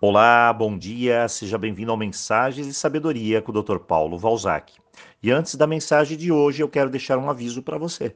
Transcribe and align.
Olá, 0.00 0.52
bom 0.52 0.78
dia, 0.78 1.26
seja 1.26 1.58
bem-vindo 1.58 1.90
ao 1.90 1.96
Mensagens 1.96 2.68
de 2.68 2.72
Sabedoria 2.72 3.42
com 3.42 3.50
o 3.50 3.62
Dr. 3.62 3.78
Paulo 3.78 4.16
Valzac. 4.16 4.74
E 5.20 5.28
antes 5.28 5.56
da 5.56 5.66
mensagem 5.66 6.16
de 6.16 6.30
hoje, 6.30 6.62
eu 6.62 6.68
quero 6.68 6.88
deixar 6.88 7.18
um 7.18 7.28
aviso 7.28 7.64
para 7.64 7.76
você. 7.76 8.14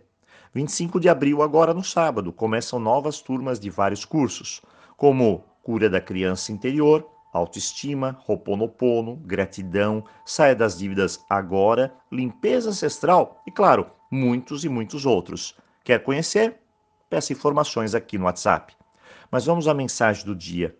25 0.54 1.00
de 1.00 1.08
abril, 1.08 1.42
agora 1.42 1.74
no 1.74 1.82
sábado, 1.82 2.32
começam 2.32 2.78
novas 2.78 3.20
turmas 3.20 3.58
de 3.58 3.68
vários 3.68 4.04
cursos, 4.04 4.62
como 4.96 5.42
Cura 5.60 5.90
da 5.90 6.00
Criança 6.00 6.52
Interior, 6.52 7.04
Autoestima, 7.32 8.16
Roponopono, 8.20 9.16
Gratidão, 9.16 10.04
Saia 10.24 10.54
das 10.54 10.78
Dívidas 10.78 11.18
Agora, 11.28 11.92
Limpeza 12.12 12.70
Ancestral 12.70 13.42
e, 13.44 13.50
claro, 13.50 13.88
muitos 14.08 14.64
e 14.64 14.68
muitos 14.68 15.04
outros. 15.04 15.56
Quer 15.82 16.04
conhecer? 16.04 16.60
Peça 17.10 17.32
informações 17.32 17.92
aqui 17.92 18.16
no 18.18 18.26
WhatsApp. 18.26 18.72
Mas 19.32 19.44
vamos 19.44 19.66
à 19.66 19.74
mensagem 19.74 20.24
do 20.24 20.36
dia. 20.36 20.76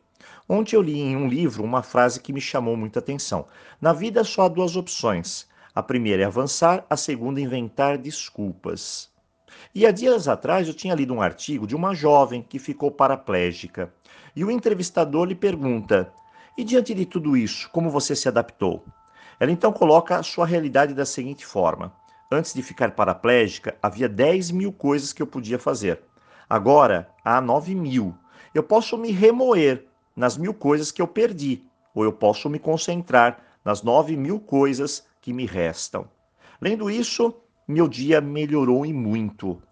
Ontem 0.48 0.77
eu 0.77 0.82
li 0.82 1.00
em 1.00 1.16
um 1.16 1.29
livro 1.29 1.64
uma 1.64 1.82
frase 1.82 2.21
que 2.21 2.32
me 2.32 2.40
chamou 2.40 2.76
muita 2.76 2.99
atenção. 2.99 3.46
Na 3.80 3.93
vida 3.93 4.25
só 4.25 4.43
há 4.43 4.49
duas 4.49 4.76
opções. 4.76 5.46
A 5.75 5.82
primeira 5.82 6.22
é 6.22 6.26
avançar, 6.26 6.85
a 6.89 6.96
segunda 6.96 7.40
inventar 7.40 7.96
desculpas. 7.96 9.11
E 9.75 9.86
há 9.86 9.90
dias 9.90 10.29
atrás 10.29 10.68
eu 10.68 10.75
tinha 10.75 10.94
lido 10.94 11.14
um 11.14 11.22
artigo 11.22 11.66
de 11.66 11.75
uma 11.75 11.94
jovem 11.94 12.43
que 12.43 12.58
ficou 12.58 12.90
paraplégica. 12.90 13.93
E 14.35 14.44
o 14.44 14.50
entrevistador 14.50 15.27
lhe 15.27 15.35
pergunta: 15.35 16.13
E 16.57 16.64
diante 16.64 16.94
de 16.94 17.07
tudo 17.07 17.36
isso, 17.36 17.71
como 17.71 17.91
você 17.91 18.14
se 18.14 18.29
adaptou? 18.29 18.85
Ela 19.41 19.50
então 19.50 19.72
coloca 19.72 20.16
a 20.16 20.22
sua 20.22 20.46
realidade 20.46 20.94
da 20.94 21.04
seguinte 21.04 21.44
forma: 21.46 21.93
Antes 22.30 22.54
de 22.54 22.63
ficar 22.63 22.93
paraplégica, 22.93 23.77
havia 23.82 24.08
10 24.08 24.50
mil 24.50 24.72
coisas 24.72 25.13
que 25.13 25.22
eu 25.22 25.27
podia 25.27 25.58
fazer. 25.58 26.00
Agora 26.49 27.08
há 27.25 27.41
9 27.41 27.75
mil. 27.75 28.14
Eu 28.54 28.63
posso 28.63 28.99
me 28.99 29.11
remoer, 29.11 29.86
nas 30.14 30.36
mil 30.36 30.54
coisas 30.54 30.90
que 30.90 31.00
eu 31.00 31.07
perdi, 31.07 31.62
ou 31.94 32.05
eu 32.05 32.12
posso 32.12 32.48
me 32.48 32.58
concentrar 32.58 33.42
nas 33.64 33.82
nove 33.82 34.16
mil 34.16 34.41
coisas 34.41 35.06
que 35.20 35.32
me 35.32 35.46
restam. 35.46 36.08
Lendo 36.60 36.91
isso, 36.91 37.34
meu 37.66 37.88
dia 37.88 38.20
melhorou 38.20 38.84
e 38.84 38.92
muito. 38.92 39.62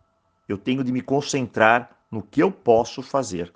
Eu 0.49 0.59
tenho 0.59 0.83
de 0.83 0.93
me 0.93 1.01
concentrar 1.01 1.91
no 2.11 2.23
que 2.23 2.43
eu 2.43 2.51
posso 2.51 3.03
fazer. 3.03 3.53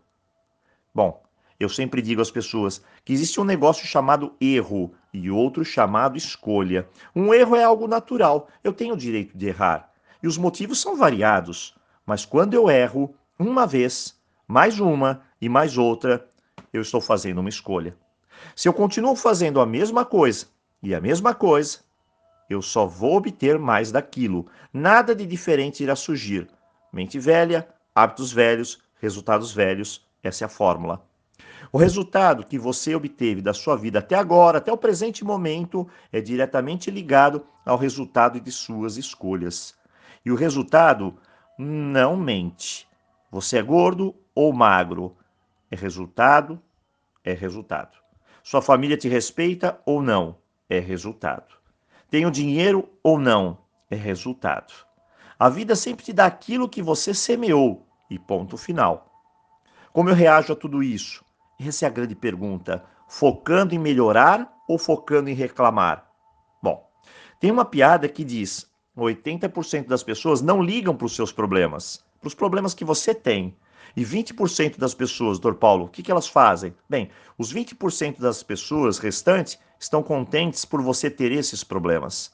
Bom, 0.94 1.22
eu 1.58 1.68
sempre 1.68 2.02
digo 2.02 2.20
às 2.20 2.30
pessoas 2.30 2.82
que 3.05 3.12
existe 3.12 3.40
um 3.40 3.44
negócio 3.44 3.86
chamado 3.86 4.34
erro 4.40 4.92
e 5.12 5.30
outro 5.30 5.64
chamado 5.64 6.16
escolha. 6.16 6.88
Um 7.14 7.32
erro 7.32 7.56
é 7.56 7.64
algo 7.64 7.86
natural, 7.86 8.48
eu 8.62 8.72
tenho 8.72 8.94
o 8.94 8.98
direito 8.98 9.36
de 9.36 9.46
errar. 9.46 9.90
E 10.22 10.27
os 10.27 10.36
motivos 10.38 10.80
são 10.80 10.96
variados. 10.96 11.74
Mas 12.06 12.24
quando 12.24 12.55
eu 12.55 12.70
erro, 12.70 13.14
uma 13.38 13.66
vez, 13.66 14.16
mais 14.46 14.78
uma 14.78 15.22
e 15.40 15.48
mais 15.48 15.78
outra, 15.78 16.28
eu 16.75 16.83
estou 16.83 17.00
fazendo 17.00 17.39
uma 17.39 17.48
escolha. 17.48 17.97
Se 18.56 18.69
eu 18.69 18.72
continuo 18.72 19.14
fazendo 19.14 19.61
a 19.61 19.67
mesma 19.67 20.05
coisa 20.05 20.47
e 20.83 20.92
a 20.92 21.00
mesma 21.00 21.33
coisa, 21.33 21.78
eu 22.50 22.61
só 22.61 22.84
vou 22.84 23.17
obter 23.17 23.58
mais 23.58 23.92
daquilo. 23.92 24.47
Nada 24.72 25.14
de 25.14 25.25
diferente 25.25 25.84
irá 25.84 25.95
surgir. 25.95 26.48
Mente 26.92 27.19
velha, 27.19 27.69
hábitos 27.95 28.33
velhos, 28.33 28.80
resultados 29.00 29.52
velhos. 29.52 30.05
Essa 30.22 30.45
é 30.45 30.47
a 30.47 30.48
fórmula. 30.48 31.06
O 31.70 31.78
resultado 31.78 32.45
que 32.45 32.58
você 32.58 32.95
obteve 32.95 33.41
da 33.41 33.55
sua 33.55 33.77
vida 33.77 34.00
até 34.00 34.17
agora, 34.17 34.58
até 34.58 34.72
o 34.72 34.77
presente 34.77 35.25
momento, 35.25 35.89
é 36.12 36.20
diretamente 36.20 36.91
ligado 36.91 37.47
ao 37.64 37.78
resultado 37.78 38.41
de 38.41 38.50
suas 38.50 38.97
escolhas. 38.97 39.75
E 40.25 40.30
o 40.30 40.34
resultado 40.34 41.17
não 41.56 42.17
mente. 42.17 42.89
Você 43.30 43.58
é 43.58 43.62
gordo 43.62 44.14
ou 44.34 44.52
magro? 44.52 45.17
É 45.70 45.77
resultado, 45.77 46.61
é 47.25 47.33
resultado. 47.33 47.97
Sua 48.42 48.61
família 48.61 48.97
te 48.97 49.08
respeita 49.08 49.80
ou 49.86 50.03
não? 50.03 50.36
É 50.69 50.78
resultado. 50.78 51.55
Tenho 52.11 52.30
dinheiro 52.30 52.89
ou 53.03 53.19
não? 53.19 53.58
É 53.91 53.97
resultado. 53.97 54.73
A 55.39 55.48
vida 55.48 55.74
sempre 55.74 56.05
te 56.05 56.13
dá 56.13 56.27
aquilo 56.27 56.68
que 56.68 56.83
você 56.83 57.14
semeou 57.14 57.86
e 58.11 58.18
ponto 58.18 58.57
final. 58.57 59.11
Como 59.92 60.11
eu 60.11 60.14
reajo 60.14 60.52
a 60.52 60.57
tudo 60.57 60.83
isso? 60.83 61.24
Essa 61.58 61.86
é 61.86 61.89
a 61.89 61.90
grande 61.90 62.14
pergunta. 62.14 62.84
Focando 63.08 63.74
em 63.74 63.79
melhorar 63.79 64.52
ou 64.68 64.79
focando 64.79 65.30
em 65.30 65.34
reclamar? 65.34 66.11
Bom, 66.63 66.89
tem 67.40 67.51
uma 67.51 67.64
piada 67.64 68.08
que 68.08 68.24
diz: 68.24 68.70
80% 68.96 69.86
das 69.86 70.02
pessoas 70.02 70.40
não 70.40 70.63
ligam 70.63 70.96
para 70.96 71.07
os 71.07 71.14
seus 71.14 71.33
problemas, 71.33 72.05
para 72.20 72.29
os 72.29 72.34
problemas 72.34 72.74
que 72.74 72.84
você 72.84 73.14
tem. 73.14 73.57
E 73.96 74.05
20% 74.05 74.78
das 74.78 74.95
pessoas, 74.95 75.39
doutor 75.39 75.58
Paulo, 75.58 75.84
o 75.84 75.89
que, 75.89 76.02
que 76.02 76.11
elas 76.11 76.27
fazem? 76.27 76.74
Bem, 76.89 77.11
os 77.39 77.52
20% 77.52 78.20
das 78.20 78.42
pessoas 78.42 78.98
restantes 78.98 79.58
estão 79.78 80.02
contentes 80.02 80.64
por 80.64 80.83
você 80.83 81.11
ter 81.11 81.33
esses 81.33 81.62
problemas. 81.62 82.33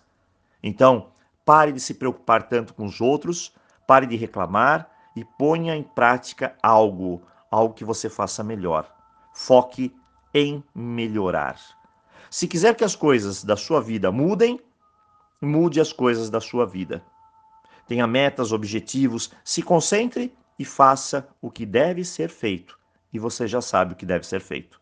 Então, 0.62 1.08
pare 1.44 1.72
de 1.72 1.80
se 1.80 1.94
preocupar 1.94 2.48
tanto 2.48 2.74
com 2.74 2.84
os 2.84 3.00
outros, 3.00 3.52
pare 3.86 4.06
de 4.06 4.16
reclamar 4.16 4.90
e 5.16 5.24
ponha 5.24 5.74
em 5.74 5.82
prática 5.82 6.54
algo, 6.62 7.22
algo 7.50 7.74
que 7.74 7.84
você 7.84 8.08
faça 8.08 8.44
melhor. 8.44 8.90
Foque 9.34 9.94
em 10.32 10.62
melhorar. 10.74 11.58
Se 12.30 12.46
quiser 12.46 12.76
que 12.76 12.84
as 12.84 12.94
coisas 12.94 13.42
da 13.42 13.56
sua 13.56 13.80
vida 13.80 14.12
mudem, 14.12 14.60
mude 15.40 15.80
as 15.80 15.92
coisas 15.92 16.30
da 16.30 16.40
sua 16.40 16.64
vida. 16.64 17.02
Tenha 17.88 18.06
metas, 18.06 18.52
objetivos, 18.52 19.32
se 19.42 19.62
concentre 19.62 20.32
e 20.60 20.64
faça 20.66 21.26
o 21.40 21.50
que 21.50 21.64
deve 21.64 22.04
ser 22.04 22.28
feito. 22.28 22.78
E 23.10 23.18
você 23.18 23.48
já 23.48 23.62
sabe 23.62 23.94
o 23.94 23.96
que 23.96 24.04
deve 24.04 24.26
ser 24.26 24.42
feito. 24.42 24.78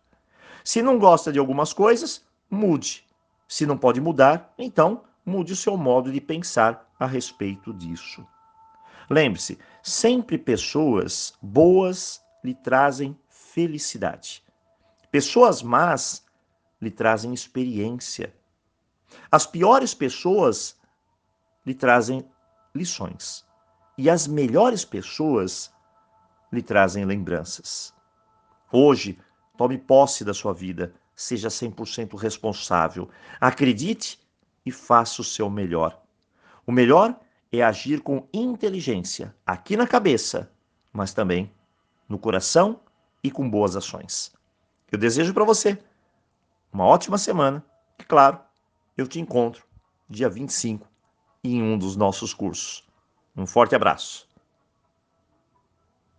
Se 0.64 0.82
não 0.82 0.98
gosta 0.98 1.32
de 1.32 1.38
algumas 1.38 1.72
coisas, 1.72 2.26
mude. 2.50 3.06
Se 3.46 3.64
não 3.64 3.78
pode 3.78 4.00
mudar, 4.00 4.52
então 4.58 5.04
mude 5.24 5.52
o 5.52 5.56
seu 5.56 5.76
modo 5.76 6.10
de 6.10 6.20
pensar 6.20 6.92
a 6.98 7.06
respeito 7.06 7.72
disso. 7.72 8.26
Lembre-se, 9.08 9.56
sempre 9.80 10.36
pessoas 10.36 11.32
boas 11.40 12.20
lhe 12.42 12.54
trazem 12.56 13.16
felicidade. 13.28 14.42
Pessoas 15.12 15.62
más 15.62 16.26
lhe 16.82 16.90
trazem 16.90 17.32
experiência. 17.32 18.34
As 19.30 19.46
piores 19.46 19.94
pessoas 19.94 20.76
lhe 21.64 21.72
trazem 21.72 22.28
lições 22.74 23.46
e 23.98 24.08
as 24.08 24.28
melhores 24.28 24.84
pessoas 24.84 25.74
lhe 26.52 26.62
trazem 26.62 27.04
lembranças. 27.04 27.92
Hoje, 28.72 29.18
tome 29.56 29.76
posse 29.76 30.24
da 30.24 30.32
sua 30.32 30.54
vida, 30.54 30.94
seja 31.16 31.48
100% 31.48 32.16
responsável, 32.16 33.10
acredite 33.40 34.20
e 34.64 34.70
faça 34.70 35.20
o 35.20 35.24
seu 35.24 35.50
melhor. 35.50 36.00
O 36.64 36.70
melhor 36.70 37.18
é 37.50 37.62
agir 37.62 38.00
com 38.00 38.28
inteligência, 38.32 39.34
aqui 39.44 39.76
na 39.76 39.86
cabeça, 39.86 40.48
mas 40.92 41.12
também 41.12 41.52
no 42.08 42.18
coração 42.18 42.80
e 43.22 43.32
com 43.32 43.50
boas 43.50 43.74
ações. 43.74 44.32
Eu 44.92 44.98
desejo 44.98 45.34
para 45.34 45.44
você 45.44 45.76
uma 46.72 46.84
ótima 46.84 47.18
semana 47.18 47.64
e, 47.98 48.04
claro, 48.04 48.38
eu 48.96 49.08
te 49.08 49.18
encontro 49.18 49.66
dia 50.08 50.28
25 50.28 50.86
em 51.42 51.60
um 51.62 51.76
dos 51.76 51.96
nossos 51.96 52.32
cursos. 52.32 52.87
Um 53.38 53.46
forte 53.46 53.74
abraço. 53.74 54.27